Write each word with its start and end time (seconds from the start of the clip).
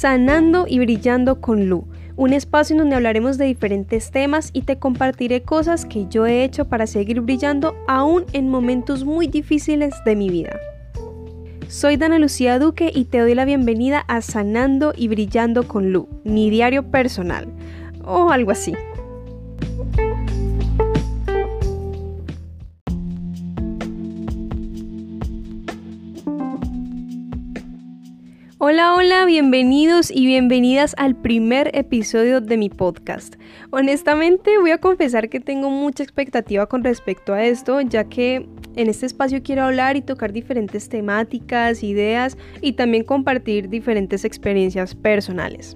Sanando 0.00 0.64
y 0.66 0.78
Brillando 0.78 1.42
con 1.42 1.68
Lu, 1.68 1.84
un 2.16 2.32
espacio 2.32 2.72
en 2.72 2.78
donde 2.78 2.96
hablaremos 2.96 3.36
de 3.36 3.44
diferentes 3.44 4.10
temas 4.10 4.48
y 4.54 4.62
te 4.62 4.78
compartiré 4.78 5.42
cosas 5.42 5.84
que 5.84 6.06
yo 6.08 6.24
he 6.24 6.42
hecho 6.42 6.64
para 6.64 6.86
seguir 6.86 7.20
brillando 7.20 7.74
aún 7.86 8.24
en 8.32 8.48
momentos 8.48 9.04
muy 9.04 9.26
difíciles 9.26 9.92
de 10.06 10.16
mi 10.16 10.30
vida. 10.30 10.58
Soy 11.68 11.98
Dana 11.98 12.18
Lucía 12.18 12.58
Duque 12.58 12.90
y 12.94 13.04
te 13.04 13.18
doy 13.18 13.34
la 13.34 13.44
bienvenida 13.44 13.98
a 14.08 14.22
Sanando 14.22 14.94
y 14.96 15.08
Brillando 15.08 15.68
con 15.68 15.92
Lu, 15.92 16.08
mi 16.24 16.48
diario 16.48 16.90
personal, 16.90 17.46
o 18.02 18.30
algo 18.30 18.52
así. 18.52 18.72
Hola, 28.62 28.94
hola, 28.94 29.24
bienvenidos 29.24 30.10
y 30.10 30.26
bienvenidas 30.26 30.94
al 30.98 31.16
primer 31.16 31.70
episodio 31.74 32.42
de 32.42 32.58
mi 32.58 32.68
podcast. 32.68 33.36
Honestamente 33.70 34.58
voy 34.58 34.72
a 34.72 34.76
confesar 34.76 35.30
que 35.30 35.40
tengo 35.40 35.70
mucha 35.70 36.02
expectativa 36.02 36.66
con 36.66 36.84
respecto 36.84 37.32
a 37.32 37.42
esto, 37.42 37.80
ya 37.80 38.04
que 38.04 38.46
en 38.76 38.90
este 38.90 39.06
espacio 39.06 39.42
quiero 39.42 39.62
hablar 39.62 39.96
y 39.96 40.02
tocar 40.02 40.34
diferentes 40.34 40.90
temáticas, 40.90 41.82
ideas 41.82 42.36
y 42.60 42.74
también 42.74 43.04
compartir 43.04 43.70
diferentes 43.70 44.26
experiencias 44.26 44.94
personales. 44.94 45.74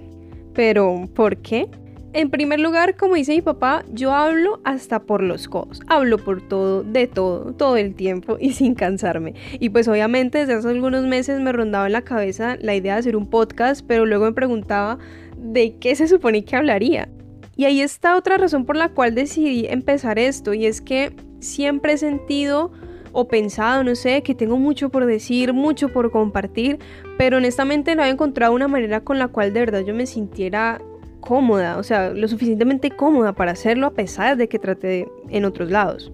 Pero, 0.53 1.09
¿por 1.15 1.37
qué? 1.37 1.67
En 2.15 2.29
primer 2.29 2.61
lugar, 2.61 2.95
como 2.95 3.15
dice 3.15 3.33
mi 3.33 3.41
papá, 3.41 3.83
yo 3.91 4.13
hablo 4.13 4.61
hasta 4.63 5.03
por 5.03 5.21
los 5.21 5.49
codos. 5.49 5.81
Hablo 5.87 6.17
por 6.17 6.41
todo, 6.41 6.81
de 6.81 7.07
todo, 7.07 7.51
todo 7.51 7.75
el 7.75 7.93
tiempo 7.93 8.37
y 8.39 8.53
sin 8.53 8.73
cansarme. 8.73 9.33
Y 9.59 9.67
pues 9.67 9.89
obviamente 9.89 10.37
desde 10.37 10.53
hace 10.53 10.69
algunos 10.69 11.03
meses 11.03 11.41
me 11.41 11.51
rondaba 11.51 11.87
en 11.87 11.91
la 11.91 12.03
cabeza 12.03 12.55
la 12.61 12.73
idea 12.73 12.93
de 12.93 12.99
hacer 12.99 13.17
un 13.17 13.29
podcast, 13.29 13.85
pero 13.85 14.05
luego 14.05 14.23
me 14.23 14.31
preguntaba 14.31 14.97
de 15.37 15.75
qué 15.77 15.93
se 15.93 16.07
supone 16.07 16.45
que 16.45 16.55
hablaría. 16.55 17.09
Y 17.57 17.65
ahí 17.65 17.81
está 17.81 18.15
otra 18.15 18.37
razón 18.37 18.63
por 18.63 18.77
la 18.77 18.87
cual 18.87 19.13
decidí 19.13 19.65
empezar 19.67 20.17
esto 20.17 20.53
y 20.53 20.67
es 20.67 20.79
que 20.79 21.13
siempre 21.41 21.93
he 21.93 21.97
sentido 21.97 22.71
o 23.11 23.27
pensado, 23.27 23.83
no 23.83 23.93
sé, 23.93 24.23
que 24.23 24.35
tengo 24.35 24.57
mucho 24.57 24.87
por 24.87 25.05
decir, 25.05 25.51
mucho 25.51 25.89
por 25.89 26.11
compartir, 26.11 26.79
pero 27.17 27.37
honestamente 27.37 27.93
no 27.93 28.05
he 28.05 28.09
encontrado 28.09 28.53
una 28.53 28.69
manera 28.69 29.01
con 29.01 29.19
la 29.19 29.27
cual 29.27 29.51
de 29.51 29.59
verdad 29.59 29.81
yo 29.81 29.93
me 29.93 30.05
sintiera 30.05 30.79
cómoda, 31.19 31.77
o 31.77 31.83
sea, 31.83 32.11
lo 32.11 32.27
suficientemente 32.27 32.91
cómoda 32.91 33.33
para 33.33 33.51
hacerlo 33.51 33.87
a 33.87 33.93
pesar 33.93 34.37
de 34.37 34.47
que 34.47 34.59
traté 34.59 35.07
en 35.29 35.45
otros 35.45 35.71
lados. 35.71 36.11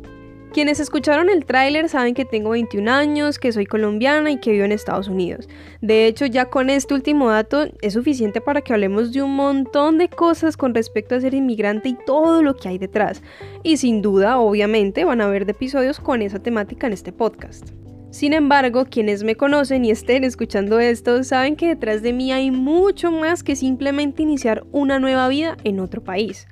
Quienes 0.54 0.82
escucharon 0.82 1.30
el 1.30 1.46
tráiler 1.46 1.88
saben 1.88 2.14
que 2.14 2.26
tengo 2.26 2.50
21 2.50 2.92
años, 2.92 3.40
que 3.40 3.54
soy 3.54 3.66
colombiana 3.66 4.32
y 4.32 4.38
que 4.38 4.52
vivo 4.52 4.66
en 4.66 4.74
Estados 4.74 5.08
Unidos. 5.08 5.48
De 5.80 6.08
hecho, 6.08 6.26
ya 6.26 6.46
con 6.46 6.70
este 6.70 6.94
último 6.94 7.30
dato 7.30 7.68
es 7.82 7.94
suficiente 7.94 8.42
para 8.42 8.62
que 8.62 8.74
hablemos 8.74 9.14
de 9.14 9.22
un 9.22 9.34
montón 9.34 9.98
de 9.98 10.10
cosas 10.10 10.58
con 10.58 10.76
respecto 10.76 11.16
a 11.16 11.22
ser 11.22 11.36
inmigrante 11.36 11.88
y 11.88 11.98
todo 12.06 12.44
lo 12.44 12.58
que 12.58 12.68
hay 12.68 12.78
detrás. 12.78 13.22
Y 13.64 13.78
sin 13.78 14.02
duda, 14.02 14.40
obviamente, 14.40 15.06
van 15.06 15.22
a 15.22 15.26
haber 15.26 15.50
episodios 15.50 16.02
con 16.02 16.22
esa 16.22 16.40
temática 16.40 16.86
en 16.86 16.94
este 16.94 17.14
podcast. 17.14 17.70
Sin 18.12 18.34
embargo, 18.34 18.88
quienes 18.90 19.24
me 19.24 19.38
conocen 19.38 19.86
y 19.86 19.92
estén 19.92 20.26
escuchando 20.26 20.82
esto 20.82 21.24
saben 21.24 21.56
que 21.56 21.70
detrás 21.70 22.02
de 22.02 22.12
mí 22.12 22.34
hay 22.34 22.52
mucho 22.52 23.10
más 23.10 23.42
que 23.42 23.56
simplemente 23.56 24.22
iniciar 24.22 24.66
una 24.74 25.00
nueva 25.00 25.30
vida 25.30 25.56
en 25.64 25.80
otro 25.80 26.04
país. 26.04 26.46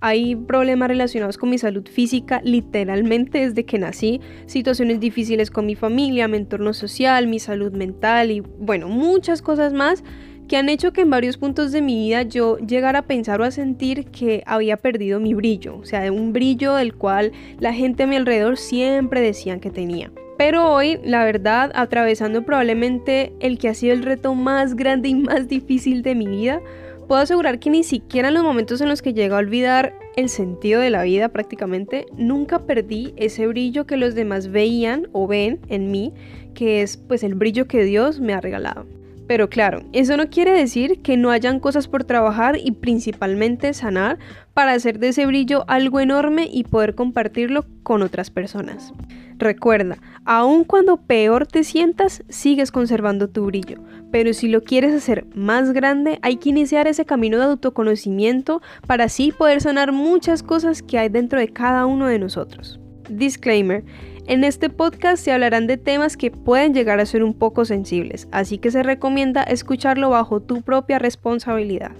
Hay 0.00 0.34
problemas 0.34 0.88
relacionados 0.88 1.36
con 1.36 1.50
mi 1.50 1.58
salud 1.58 1.86
física 1.86 2.40
literalmente 2.42 3.46
desde 3.46 3.66
que 3.66 3.78
nací, 3.78 4.22
situaciones 4.46 5.00
difíciles 5.00 5.50
con 5.50 5.66
mi 5.66 5.74
familia, 5.74 6.28
mi 6.28 6.38
entorno 6.38 6.72
social, 6.72 7.26
mi 7.26 7.38
salud 7.38 7.72
mental 7.72 8.30
y 8.30 8.40
bueno, 8.40 8.88
muchas 8.88 9.42
cosas 9.42 9.74
más 9.74 10.02
que 10.48 10.56
han 10.56 10.70
hecho 10.70 10.94
que 10.94 11.02
en 11.02 11.10
varios 11.10 11.36
puntos 11.36 11.72
de 11.72 11.82
mi 11.82 12.06
vida 12.06 12.22
yo 12.22 12.56
llegara 12.56 13.00
a 13.00 13.06
pensar 13.06 13.38
o 13.42 13.44
a 13.44 13.50
sentir 13.50 14.06
que 14.06 14.42
había 14.46 14.78
perdido 14.78 15.20
mi 15.20 15.34
brillo, 15.34 15.76
o 15.76 15.84
sea, 15.84 16.10
un 16.10 16.32
brillo 16.32 16.74
del 16.74 16.94
cual 16.94 17.32
la 17.60 17.74
gente 17.74 18.04
a 18.04 18.06
mi 18.06 18.16
alrededor 18.16 18.56
siempre 18.56 19.20
decían 19.20 19.60
que 19.60 19.70
tenía. 19.70 20.10
Pero 20.38 20.72
hoy, 20.72 20.98
la 21.04 21.24
verdad, 21.24 21.70
atravesando 21.74 22.42
probablemente 22.42 23.32
el 23.40 23.58
que 23.58 23.68
ha 23.68 23.74
sido 23.74 23.92
el 23.92 24.02
reto 24.02 24.34
más 24.34 24.74
grande 24.74 25.08
y 25.08 25.14
más 25.14 25.48
difícil 25.48 26.02
de 26.02 26.14
mi 26.14 26.26
vida, 26.26 26.60
puedo 27.06 27.20
asegurar 27.20 27.58
que 27.58 27.70
ni 27.70 27.84
siquiera 27.84 28.28
en 28.28 28.34
los 28.34 28.42
momentos 28.42 28.80
en 28.80 28.88
los 28.88 29.02
que 29.02 29.12
llego 29.12 29.34
a 29.34 29.38
olvidar 29.38 29.94
el 30.16 30.28
sentido 30.28 30.80
de 30.80 30.90
la 30.90 31.02
vida 31.02 31.28
prácticamente, 31.28 32.06
nunca 32.16 32.60
perdí 32.60 33.14
ese 33.16 33.46
brillo 33.46 33.86
que 33.86 33.96
los 33.96 34.14
demás 34.14 34.48
veían 34.48 35.08
o 35.12 35.26
ven 35.26 35.60
en 35.68 35.90
mí, 35.90 36.12
que 36.54 36.82
es 36.82 36.96
pues 36.96 37.22
el 37.22 37.34
brillo 37.34 37.66
que 37.66 37.84
Dios 37.84 38.20
me 38.20 38.34
ha 38.34 38.40
regalado. 38.40 38.86
Pero 39.26 39.48
claro, 39.48 39.82
eso 39.92 40.16
no 40.16 40.28
quiere 40.28 40.52
decir 40.52 41.00
que 41.00 41.16
no 41.16 41.30
hayan 41.30 41.60
cosas 41.60 41.88
por 41.88 42.04
trabajar 42.04 42.58
y 42.62 42.72
principalmente 42.72 43.72
sanar 43.72 44.18
para 44.52 44.72
hacer 44.72 44.98
de 44.98 45.08
ese 45.08 45.26
brillo 45.26 45.64
algo 45.68 46.00
enorme 46.00 46.48
y 46.52 46.64
poder 46.64 46.94
compartirlo 46.94 47.64
con 47.82 48.02
otras 48.02 48.30
personas. 48.30 48.92
Recuerda, 49.42 49.98
aun 50.24 50.62
cuando 50.62 50.98
peor 50.98 51.48
te 51.48 51.64
sientas, 51.64 52.22
sigues 52.28 52.70
conservando 52.70 53.28
tu 53.28 53.46
brillo, 53.46 53.78
pero 54.12 54.34
si 54.34 54.46
lo 54.46 54.62
quieres 54.62 54.94
hacer 54.94 55.26
más 55.34 55.72
grande, 55.72 56.20
hay 56.22 56.36
que 56.36 56.50
iniciar 56.50 56.86
ese 56.86 57.04
camino 57.04 57.38
de 57.38 57.46
autoconocimiento 57.46 58.62
para 58.86 59.06
así 59.06 59.32
poder 59.32 59.60
sanar 59.60 59.90
muchas 59.90 60.44
cosas 60.44 60.80
que 60.80 60.96
hay 60.96 61.08
dentro 61.08 61.40
de 61.40 61.48
cada 61.48 61.86
uno 61.86 62.06
de 62.06 62.20
nosotros. 62.20 62.78
Disclaimer, 63.10 63.82
en 64.28 64.44
este 64.44 64.70
podcast 64.70 65.24
se 65.24 65.32
hablarán 65.32 65.66
de 65.66 65.76
temas 65.76 66.16
que 66.16 66.30
pueden 66.30 66.72
llegar 66.72 67.00
a 67.00 67.06
ser 67.06 67.24
un 67.24 67.34
poco 67.34 67.64
sensibles, 67.64 68.28
así 68.30 68.58
que 68.58 68.70
se 68.70 68.84
recomienda 68.84 69.42
escucharlo 69.42 70.10
bajo 70.10 70.38
tu 70.38 70.62
propia 70.62 71.00
responsabilidad. 71.00 71.90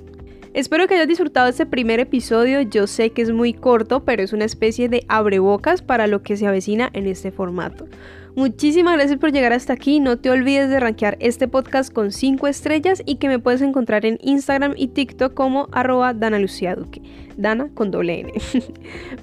Espero 0.55 0.87
que 0.87 0.95
hayas 0.95 1.09
disfrutado 1.09 1.49
este 1.49 1.65
primer 1.65 1.99
episodio, 1.99 2.61
yo 2.61 2.87
sé 2.87 3.11
que 3.11 3.23
es 3.23 3.31
muy 3.31 3.55
corto, 3.55 4.05
pero 4.05 4.23
es 4.23 4.35
una 4.35 4.45
especie 4.45 4.91
de 4.91 5.05
abrebocas 5.09 5.81
para 5.81 6.07
lo 6.07 6.23
que 6.23 6.37
se 6.37 6.47
avecina 6.47 6.91
en 6.93 7.07
este 7.07 7.33
formato. 7.33 7.87
Muchísimas 8.35 8.95
gracias 8.95 9.19
por 9.19 9.33
llegar 9.33 9.55
hasta 9.55 9.73
aquí, 9.73 9.99
no 9.99 10.19
te 10.19 10.31
olvides 10.31 10.69
de 10.69 10.81
rankear 10.81 11.17
este 11.21 11.49
podcast 11.49 11.93
con 11.93 12.13
5 12.13 12.47
estrellas 12.49 13.03
y 13.07 13.17
que 13.17 13.29
me 13.29 13.39
puedes 13.39 13.63
encontrar 13.63 14.05
en 14.05 14.19
Instagram 14.23 14.75
y 14.77 14.89
TikTok 14.89 15.33
como 15.33 15.69
arroba 15.73 16.13
Dana 16.13 16.39
Lucía 16.39 16.75
Duque, 16.75 17.01
Dana 17.37 17.71
con 17.73 17.91
doble 17.91 18.21
N. 18.21 18.33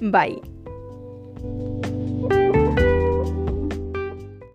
Bye. 0.00 0.40